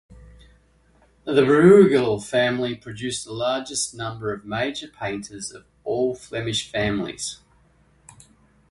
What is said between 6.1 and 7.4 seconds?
Flemish families.